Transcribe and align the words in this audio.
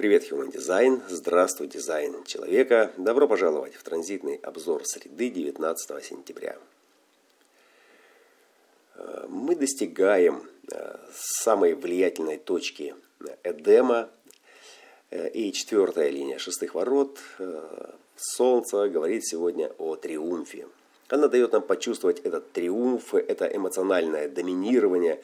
Привет, 0.00 0.32
Human 0.32 0.50
Design. 0.50 1.02
Здравствуй, 1.10 1.68
дизайн 1.68 2.24
человека. 2.24 2.90
Добро 2.96 3.28
пожаловать 3.28 3.74
в 3.74 3.82
транзитный 3.82 4.36
обзор 4.36 4.86
среды 4.86 5.28
19 5.28 6.02
сентября. 6.02 6.56
Э, 8.94 9.26
мы 9.28 9.54
достигаем 9.54 10.48
э, 10.72 10.96
самой 11.12 11.74
влиятельной 11.74 12.38
точки 12.38 12.94
Эдема 13.44 14.08
э, 15.10 15.28
и 15.32 15.52
четвертая 15.52 16.08
линия 16.08 16.38
шестых 16.38 16.74
ворот. 16.74 17.18
Солнце 18.16 18.88
говорит 18.88 19.26
сегодня 19.26 19.70
о 19.76 19.96
триумфе. 19.96 20.66
Она 21.08 21.28
дает 21.28 21.52
нам 21.52 21.60
почувствовать 21.60 22.20
этот 22.20 22.50
триумф, 22.52 23.14
это 23.14 23.44
эмоциональное 23.54 24.30
доминирование 24.30 25.20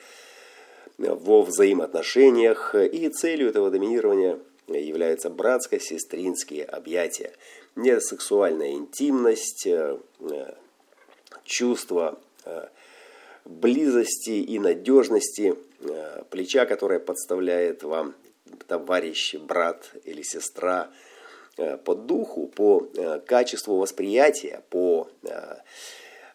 во 0.99 1.41
взаимоотношениях. 1.45 2.75
И 2.75 3.09
целью 3.09 3.49
этого 3.49 3.71
доминирования– 3.71 4.39
являются 4.69 5.31
братско-сестринские 5.31 6.65
объятия. 6.65 7.33
Не 7.77 8.01
сексуальная 8.01 8.73
интимность, 8.73 9.67
э, 9.67 9.99
э, 10.21 10.55
чувство 11.45 12.19
э, 12.45 12.69
близости 13.45 14.31
и 14.31 14.59
надежности, 14.59 15.55
плеча, 16.31 16.65
которое 16.67 16.99
подставляет 16.99 17.83
вам 17.83 18.15
товарищ, 18.67 19.35
брат 19.35 19.91
или 20.05 20.23
сестра 20.23 20.91
по 21.85 21.95
духу, 21.95 22.49
по 22.49 22.89
качеству 23.27 23.77
восприятия, 23.77 24.63
по 24.71 25.09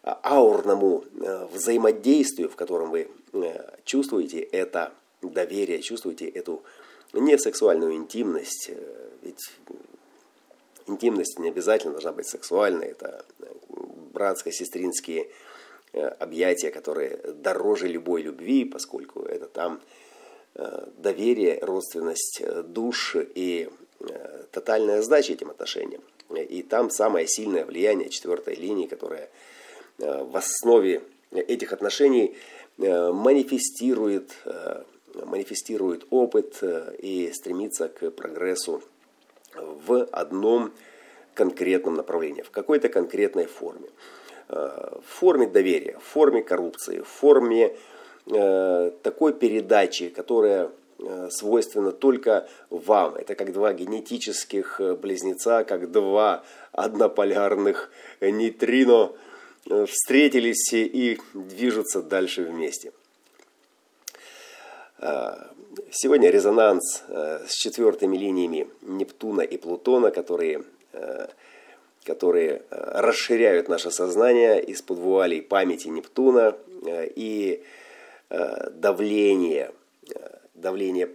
аурному 0.04 1.04
взаимодействию, 1.52 2.50
в 2.50 2.56
котором 2.56 2.92
вы 2.92 3.10
чувствуете 3.84 4.40
это 4.40 4.94
доверие, 5.22 5.82
чувствуете 5.82 6.30
эту 6.30 6.64
не 7.14 7.38
сексуальную 7.38 7.94
интимность, 7.94 8.70
э, 8.70 9.10
ведь 9.22 9.52
интимность 10.88 11.40
не 11.40 11.50
обязательно 11.50 11.94
должна 11.94 12.12
быть 12.14 12.28
сексуальной, 12.28 12.88
это 12.88 13.26
э, 13.40 13.46
братско-сестринские 14.14 15.30
э, 15.94 16.02
объятия, 16.02 16.72
которые 16.72 17.18
дороже 17.18 17.88
любой 17.88 18.22
любви, 18.22 18.66
поскольку 18.66 19.22
это 19.24 19.48
там 19.48 19.82
доверие, 20.98 21.60
родственность 21.62 22.42
душ 22.66 23.16
и 23.16 23.70
тотальная 24.52 25.02
сдача 25.02 25.32
этим 25.32 25.50
отношениям. 25.50 26.02
И 26.36 26.62
там 26.62 26.90
самое 26.90 27.26
сильное 27.26 27.66
влияние 27.66 28.10
четвертой 28.10 28.56
линии, 28.56 28.86
которая 28.86 29.30
в 29.98 30.36
основе 30.36 31.04
этих 31.32 31.72
отношений 31.72 32.36
манифестирует 32.78 34.36
манифестирует 35.14 36.06
опыт 36.10 36.60
э, 36.62 36.96
и 37.00 37.32
стремится 37.34 37.88
к 37.88 38.12
прогрессу 38.12 38.82
в 39.56 40.04
одном 40.12 40.72
конкретном 41.34 41.96
направлении, 41.96 42.42
в 42.42 42.52
какой-то 42.52 42.90
конкретной 42.90 43.46
форме. 43.46 43.90
Э, 44.50 45.00
в 45.04 45.20
форме 45.20 45.48
доверия, 45.48 45.98
в 46.00 46.04
форме 46.04 46.42
коррупции, 46.42 47.00
в 47.00 47.08
форме 47.08 47.76
э, 48.28 48.92
такой 49.04 49.34
передачи, 49.34 50.10
которая 50.10 50.72
свойственна 51.32 51.92
только 51.92 52.48
вам. 52.70 53.16
Это 53.16 53.34
как 53.34 53.54
два 53.54 53.74
генетических 53.74 54.80
близнеца, 55.02 55.64
как 55.64 55.92
два 55.92 56.44
однополярных 56.74 57.90
нейтрино 58.22 59.12
встретились 59.88 60.72
и 60.74 61.20
движутся 61.34 62.04
дальше 62.04 62.44
вместе. 62.44 62.92
Сегодня 65.90 66.30
резонанс 66.30 67.04
э, 67.08 67.46
с 67.48 67.54
четвертыми 67.54 68.18
линиями 68.18 68.68
Нептуна 68.82 69.42
и 69.42 69.58
Плутона, 69.58 70.12
которые, 70.12 70.64
э, 70.94 71.28
которые 72.04 72.62
э, 72.70 73.02
расширяют 73.02 73.70
наше 73.70 73.90
сознание 73.90 74.62
из-под 74.64 75.00
вуалей 75.00 75.42
памяти 75.42 75.88
Нептуна 75.88 76.56
и 76.86 77.64
давление, 78.30 79.72
давление 80.56 81.08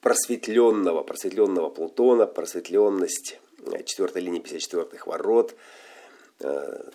просветленного, 0.00 1.02
просветленного 1.02 1.70
Плутона, 1.70 2.26
просветленность 2.26 3.38
четвертой 3.86 4.22
линии 4.22 4.42
54-х 4.42 5.06
ворот 5.06 5.54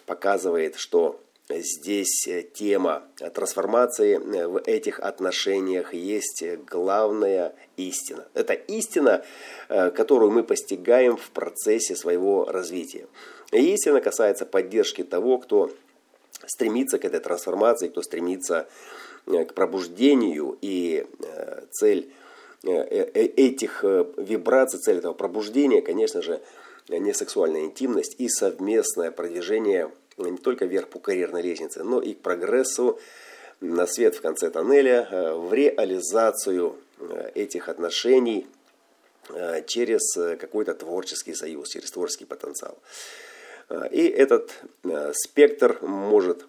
показывает, 0.06 0.76
что 0.76 1.20
здесь 1.50 2.28
э, 2.28 2.44
тема 2.44 3.04
трансформации 3.34 4.18
э, 4.18 4.48
в 4.48 4.62
этих 4.66 5.00
отношениях 5.00 5.94
есть 5.94 6.44
главная 6.70 7.56
истина. 7.76 8.28
Это 8.34 8.54
истина, 8.54 9.24
э, 9.68 9.90
которую 9.92 10.32
мы 10.32 10.44
постигаем 10.44 11.18
в 11.18 11.32
процессе 11.32 11.96
своего 11.96 12.46
развития. 12.46 13.08
Истина 13.52 14.00
касается 14.00 14.46
поддержки 14.46 15.04
того, 15.04 15.40
кто 15.40 15.72
стремится 16.46 17.00
к 17.00 17.06
этой 17.06 17.20
трансформации, 17.20 17.90
кто 17.90 18.02
стремится 18.02 18.68
к 19.26 19.54
пробуждению 19.54 20.58
и 20.62 21.06
цель 21.72 22.12
этих 22.64 23.84
вибраций, 23.84 24.80
цель 24.80 24.98
этого 24.98 25.14
пробуждения, 25.14 25.82
конечно 25.82 26.22
же, 26.22 26.42
не 26.88 27.14
сексуальная 27.14 27.66
интимность 27.66 28.16
и 28.18 28.30
совместное 28.30 29.12
продвижение 29.12 29.92
не 30.28 30.38
только 30.38 30.66
вверх 30.66 30.90
по 30.90 31.00
карьерной 31.00 31.42
лестнице, 31.42 31.84
но 31.84 32.02
и 32.02 32.14
к 32.14 32.22
прогрессу 32.22 33.00
на 33.62 33.88
свет 33.88 34.16
в 34.16 34.22
конце 34.22 34.50
тоннеля, 34.50 35.08
э, 35.10 35.34
в 35.34 35.54
реализацию 35.54 36.76
э, 37.00 37.32
этих 37.36 37.70
отношений 37.70 38.48
э, 39.30 39.64
через 39.66 40.14
какой-то 40.40 40.74
творческий 40.74 41.34
союз, 41.34 41.70
через 41.70 41.92
творческий 41.92 42.26
потенциал. 42.26 42.78
И 43.92 44.08
этот 44.08 44.52
спектр 45.14 45.78
может 45.84 46.48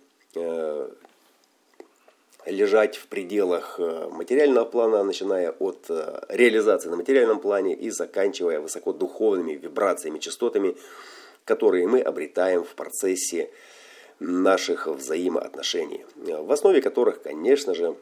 лежать 2.47 2.97
в 2.97 3.09
пределах 3.09 3.79
материального 3.79 4.65
плана, 4.65 5.05
начиная 5.05 5.51
от 5.51 5.91
реализации 6.31 6.89
на 6.89 6.97
материальном 6.97 7.41
плане 7.41 7.75
и 7.75 7.91
заканчивая 7.91 8.61
высокодуховными 8.61 9.53
вибрациями, 9.53 10.19
частотами, 10.19 10.79
которые 11.51 11.89
мы 11.89 12.01
обретаем 12.01 12.63
в 12.63 12.75
процессе 12.77 13.51
наших 14.21 14.87
взаимоотношений, 14.87 16.05
в 16.15 16.53
основе 16.53 16.81
которых, 16.81 17.23
конечно 17.23 17.75
же, 17.75 17.97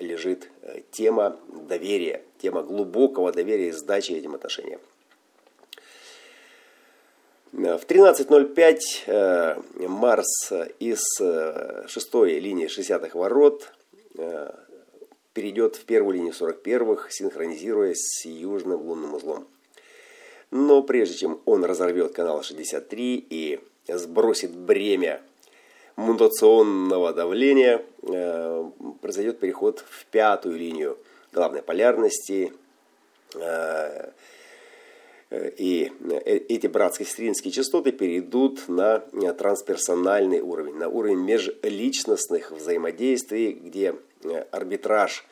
лежит 0.00 0.50
тема 0.90 1.36
доверия, 1.68 2.22
тема 2.42 2.62
глубокого 2.62 3.30
доверия 3.30 3.68
и 3.68 3.72
сдачи 3.72 4.10
этим 4.10 4.34
отношениям. 4.34 4.80
В 7.52 7.82
13.05 7.86 8.78
э, 9.06 9.56
Марс 9.86 10.52
из 10.80 11.02
э, 11.20 11.84
шестой 11.86 12.40
линии 12.40 12.66
60-х 12.66 13.16
ворот 13.16 13.72
э, 14.16 14.52
перейдет 15.32 15.76
в 15.76 15.84
первую 15.84 16.14
линию 16.14 16.32
41-х, 16.32 17.10
синхронизируясь 17.10 17.98
с 17.98 18.24
южным 18.26 18.80
лунным 18.80 19.14
узлом. 19.14 19.46
Но 20.50 20.82
прежде 20.82 21.16
чем 21.16 21.40
он 21.44 21.64
разорвет 21.64 22.12
канал 22.12 22.42
63 22.42 23.26
и 23.30 23.60
сбросит 23.86 24.54
бремя 24.54 25.20
мутационного 25.96 27.12
давления, 27.12 27.84
э, 28.02 28.70
произойдет 29.00 29.38
переход 29.38 29.84
в 29.88 30.06
пятую 30.06 30.58
линию 30.58 30.98
главной 31.32 31.62
полярности. 31.62 32.52
Э, 33.34 34.10
и 35.30 35.92
эти 36.24 36.66
братско-сестринские 36.66 37.52
частоты 37.52 37.92
перейдут 37.92 38.66
на 38.66 38.98
трансперсональный 39.32 40.40
уровень, 40.40 40.74
на 40.74 40.88
уровень 40.88 41.20
межличностных 41.20 42.50
взаимодействий, 42.50 43.52
где 43.52 43.94
арбитраж 44.50 45.24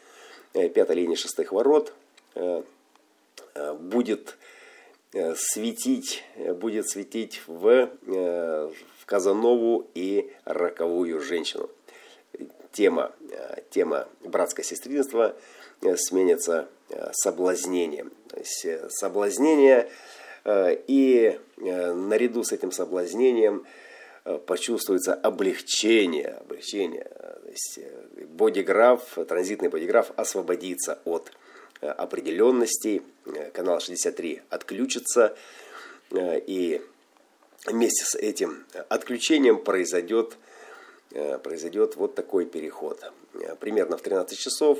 пятой 0.52 0.94
линии 0.94 1.16
шестых 1.16 1.50
ворот 1.50 1.92
э, 2.36 2.62
будет 3.80 4.37
Э, 4.38 4.47
светить, 5.12 6.25
э, 6.37 6.52
будет 6.52 6.88
светить 6.88 7.43
в, 7.46 7.90
э, 8.06 8.70
в 8.99 9.06
Казанову 9.06 9.88
и 9.94 10.31
роковую 10.44 11.20
женщину. 11.20 11.70
Тема, 12.72 13.12
тема 13.70 14.06
братское 14.20 14.64
сестринство 14.64 15.34
сменится 15.96 16.69
соблазнением. 17.12 18.12
То 18.28 18.38
есть 18.38 18.66
соблазнение 18.90 19.88
и 20.46 21.40
наряду 21.56 22.44
с 22.44 22.52
этим 22.52 22.70
соблазнением 22.70 23.64
почувствуется 24.46 25.14
облегчение, 25.14 26.28
облегчение. 26.28 27.05
То 27.05 27.49
есть 27.49 27.81
бодиграф, 28.28 29.16
транзитный 29.26 29.70
бодиграф 29.70 30.12
освободится 30.16 30.99
от 31.05 31.32
Э, 31.32 31.47
определенностей. 31.80 33.02
Э, 33.26 33.50
канал 33.50 33.80
63 33.80 34.42
отключится. 34.50 35.36
Э, 36.10 36.38
и 36.38 36.82
вместе 37.66 38.04
с 38.04 38.14
этим 38.14 38.64
отключением 38.88 39.58
произойдет 39.58 40.36
произойдет 41.42 41.96
вот 41.96 42.14
такой 42.14 42.44
переход. 42.44 43.02
Примерно 43.60 43.96
в 43.96 44.02
13 44.02 44.38
часов 44.38 44.78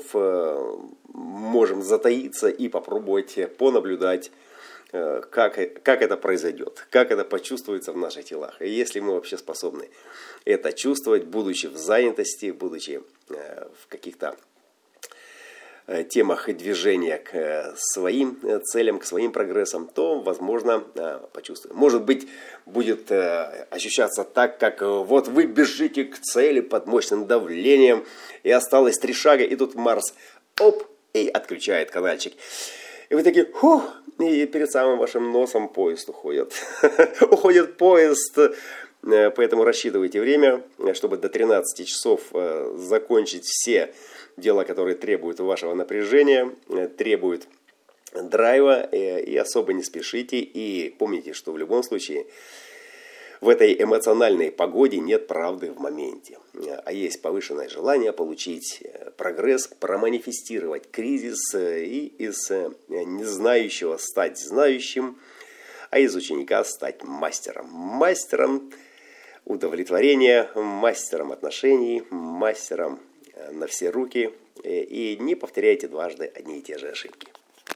можем 1.11 1.81
затаиться 1.81 2.49
и 2.49 2.67
попробовать 2.67 3.35
понаблюдать, 3.57 4.31
как, 4.91 5.81
как 5.81 6.01
это 6.03 6.17
произойдет, 6.17 6.85
как 6.91 7.09
это 7.09 7.25
почувствуется 7.25 7.93
в 7.93 7.97
наших 7.97 8.25
телах. 8.25 8.61
И 8.61 8.69
если 8.69 8.99
мы 8.99 9.13
вообще 9.13 9.39
способны 9.39 9.89
это 10.45 10.71
чувствовать, 10.71 11.23
будучи 11.23 11.65
в 11.65 11.77
занятости, 11.77 12.51
будучи 12.51 13.01
в 13.27 13.87
каких-то 13.87 14.37
Э, 15.91 16.03
темах 16.03 16.47
движения 16.55 17.17
к 17.17 17.33
э, 17.33 17.73
своим 17.75 18.37
э, 18.43 18.59
целям, 18.59 18.99
к 18.99 19.05
своим 19.05 19.31
прогрессам, 19.31 19.87
то, 19.87 20.19
возможно, 20.19 20.81
почувствуем. 21.33 21.75
Может 21.75 22.03
быть, 22.03 22.27
будет 22.67 23.11
ощущаться 23.71 24.23
так, 24.23 24.59
как 24.59 24.81
вот 24.81 25.27
вы 25.27 25.45
бежите 25.45 26.03
к 26.05 26.19
цели 26.19 26.59
под 26.59 26.85
мощным 26.85 27.25
давлением, 27.25 28.05
и 28.43 28.51
осталось 28.51 28.99
три 28.99 29.13
шага, 29.13 29.43
и 29.43 29.55
тут 29.55 29.73
Марс, 29.73 30.13
оп, 30.59 30.83
и 31.13 31.27
отключает 31.27 31.89
канальчик. 31.89 32.33
И 33.09 33.15
вы 33.15 33.23
такие, 33.23 33.51
хух, 33.51 33.83
и 34.19 34.45
перед 34.45 34.71
самым 34.71 34.99
вашим 34.99 35.31
носом 35.31 35.69
поезд 35.69 36.07
уходит. 36.09 36.53
Уходит 37.21 37.77
поезд, 37.77 38.37
поэтому 39.01 39.63
рассчитывайте 39.63 40.19
время, 40.19 40.63
чтобы 40.93 41.17
до 41.17 41.29
13 41.29 41.87
часов 41.87 42.21
закончить 42.75 43.45
все 43.45 43.93
дела, 44.39 44.63
которые 44.63 44.95
требуют 44.95 45.39
вашего 45.39 45.73
напряжения, 45.73 46.51
э, 46.69 46.87
требуют 46.87 47.47
драйва, 48.13 48.87
э, 48.91 49.21
и 49.23 49.37
особо 49.37 49.73
не 49.73 49.83
спешите. 49.83 50.39
И 50.39 50.89
помните, 50.97 51.33
что 51.33 51.51
в 51.51 51.57
любом 51.57 51.83
случае 51.83 52.25
в 53.41 53.47
этой 53.47 53.81
эмоциональной 53.81 54.51
погоде 54.51 54.97
нет 54.97 55.27
правды 55.27 55.71
в 55.71 55.79
моменте, 55.79 56.39
а 56.83 56.91
есть 56.91 57.21
повышенное 57.21 57.69
желание 57.69 58.11
получить 58.11 58.81
э, 58.81 59.11
прогресс, 59.11 59.67
проманифестировать 59.67 60.89
кризис 60.91 61.53
и 61.55 62.13
из 62.17 62.49
незнающего 62.89 63.97
стать 63.97 64.39
знающим, 64.39 65.17
а 65.89 65.99
из 65.99 66.15
ученика 66.15 66.63
стать 66.63 67.03
мастером. 67.03 67.67
Мастером 67.71 68.71
удовлетворения, 69.49 70.49
мастером 70.55 71.33
отношений, 71.33 72.03
мастером 72.09 72.99
на 73.51 73.67
все 73.67 73.89
руки 73.89 74.31
э, 74.63 74.83
и 74.83 75.17
не 75.17 75.35
повторяйте 75.35 75.87
дважды 75.87 76.31
одни 76.33 76.59
и 76.59 76.61
те 76.61 76.77
же 76.77 76.89
ошибки. 76.89 77.27